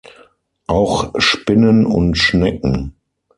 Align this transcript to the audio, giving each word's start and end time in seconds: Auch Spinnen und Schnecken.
Auch 0.65 1.13
Spinnen 1.19 1.85
und 1.85 2.15
Schnecken. 2.17 2.95